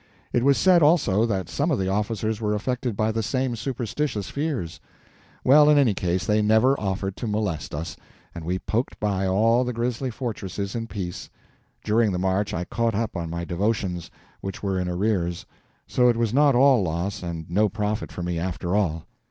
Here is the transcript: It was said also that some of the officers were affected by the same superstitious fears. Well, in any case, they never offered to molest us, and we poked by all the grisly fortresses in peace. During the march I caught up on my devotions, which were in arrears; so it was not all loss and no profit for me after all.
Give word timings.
It 0.33 0.41
was 0.43 0.57
said 0.57 0.81
also 0.81 1.27
that 1.27 1.47
some 1.47 1.69
of 1.69 1.77
the 1.77 1.87
officers 1.87 2.41
were 2.41 2.55
affected 2.55 2.97
by 2.97 3.11
the 3.11 3.21
same 3.21 3.55
superstitious 3.55 4.31
fears. 4.31 4.79
Well, 5.43 5.69
in 5.69 5.77
any 5.77 5.93
case, 5.93 6.25
they 6.25 6.41
never 6.41 6.75
offered 6.79 7.15
to 7.17 7.27
molest 7.27 7.75
us, 7.75 7.95
and 8.33 8.43
we 8.43 8.57
poked 8.57 8.99
by 8.99 9.27
all 9.27 9.63
the 9.63 9.73
grisly 9.73 10.09
fortresses 10.09 10.73
in 10.73 10.87
peace. 10.87 11.29
During 11.83 12.11
the 12.13 12.17
march 12.17 12.51
I 12.51 12.63
caught 12.63 12.95
up 12.95 13.15
on 13.15 13.29
my 13.29 13.45
devotions, 13.45 14.09
which 14.39 14.63
were 14.63 14.79
in 14.79 14.87
arrears; 14.89 15.45
so 15.85 16.09
it 16.09 16.17
was 16.17 16.33
not 16.33 16.55
all 16.55 16.81
loss 16.81 17.21
and 17.21 17.47
no 17.47 17.69
profit 17.69 18.11
for 18.11 18.23
me 18.23 18.39
after 18.39 18.75
all. 18.75 19.05